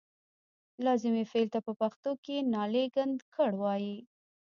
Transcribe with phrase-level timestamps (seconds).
[0.85, 3.97] لازمي فعل ته په پښتو کې نالېږندکړ وايي.